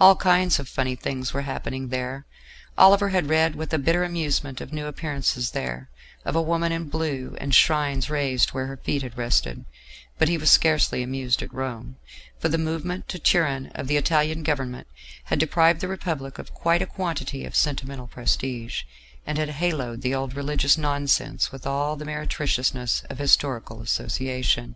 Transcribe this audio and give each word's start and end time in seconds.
All 0.00 0.16
kinds 0.16 0.58
of 0.58 0.68
funny 0.68 0.96
things 0.96 1.32
were 1.32 1.42
happening 1.42 1.90
there: 1.90 2.26
Oliver 2.76 3.10
had 3.10 3.28
read 3.28 3.54
with 3.54 3.72
a 3.72 3.78
bitter 3.78 4.02
amusement 4.02 4.60
of 4.60 4.72
new 4.72 4.86
appearances 4.86 5.52
there, 5.52 5.90
of 6.24 6.34
a 6.34 6.42
Woman 6.42 6.72
in 6.72 6.88
Blue 6.88 7.36
and 7.40 7.54
shrines 7.54 8.10
raised 8.10 8.50
where 8.50 8.66
her 8.66 8.76
feet 8.78 9.02
had 9.02 9.16
rested; 9.16 9.64
but 10.18 10.26
he 10.28 10.36
was 10.36 10.50
scarcely 10.50 11.04
amused 11.04 11.40
at 11.40 11.54
Rome, 11.54 11.98
for 12.40 12.48
the 12.48 12.58
movement 12.58 13.06
to 13.10 13.20
Turin 13.20 13.68
of 13.76 13.86
the 13.86 13.96
Italian 13.96 14.42
Government 14.42 14.88
had 15.26 15.38
deprived 15.38 15.80
the 15.80 15.86
Republic 15.86 16.40
of 16.40 16.52
quite 16.52 16.82
a 16.82 16.84
quantity 16.86 17.44
of 17.44 17.54
sentimental 17.54 18.08
prestige, 18.08 18.82
and 19.24 19.38
had 19.38 19.50
haloed 19.50 20.00
the 20.02 20.16
old 20.16 20.34
religious 20.34 20.76
nonsense 20.76 21.52
with 21.52 21.64
all 21.64 21.94
the 21.94 22.04
meretriciousness 22.04 23.04
of 23.08 23.18
historical 23.18 23.80
association. 23.82 24.74